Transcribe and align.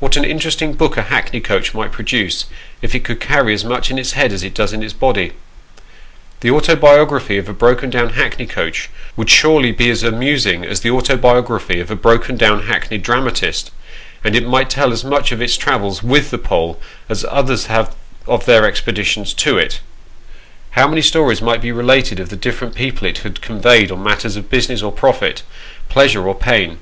What 0.00 0.16
an 0.16 0.24
interesting 0.24 0.72
book 0.72 0.96
a 0.96 1.02
hackney 1.02 1.38
coach 1.40 1.72
might 1.72 1.92
produce, 1.92 2.46
if 2.82 2.96
it 2.96 3.04
could 3.04 3.20
carry 3.20 3.54
as 3.54 3.64
much 3.64 3.88
in 3.88 3.96
its 3.96 4.14
head 4.14 4.32
as 4.32 4.42
it 4.42 4.54
does 4.54 4.72
in 4.72 4.82
its 4.82 4.92
body! 4.92 5.34
The 6.40 6.50
autobiography 6.50 7.38
of 7.38 7.48
a 7.48 7.52
broken 7.52 7.90
down 7.90 8.14
hackney 8.14 8.46
coach, 8.46 8.90
would 9.14 9.30
surely 9.30 9.70
be 9.70 9.88
as 9.88 10.02
amusing 10.02 10.64
as 10.64 10.80
the 10.80 10.90
autobiography 10.90 11.78
of 11.78 11.92
a 11.92 11.94
broken 11.94 12.36
down 12.36 12.64
hackneyed 12.66 13.04
dramatist; 13.04 13.70
and 14.24 14.34
it 14.34 14.48
might 14.48 14.68
tell 14.68 14.90
as 14.92 15.04
much 15.04 15.30
of 15.30 15.40
its 15.40 15.56
travels 15.56 16.02
with 16.02 16.32
the 16.32 16.36
pole, 16.38 16.80
as 17.08 17.24
others 17.30 17.66
have 17.66 17.94
of 18.26 18.46
their 18.46 18.66
expeditions 18.66 19.32
to 19.34 19.56
it. 19.58 19.78
How 20.70 20.88
many 20.88 21.02
stories 21.02 21.40
might 21.40 21.62
be 21.62 21.70
related 21.70 22.18
of 22.18 22.30
the 22.30 22.34
different 22.36 22.74
people 22.74 23.06
it 23.06 23.18
had 23.18 23.40
conveyed 23.40 23.92
on 23.92 24.02
matters 24.02 24.34
of 24.34 24.50
business 24.50 24.82
or 24.82 24.90
profit 24.90 25.44
pleasure 25.88 26.26
or 26.26 26.34
pain 26.34 26.78